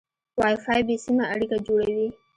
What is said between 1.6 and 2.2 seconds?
جوړوي.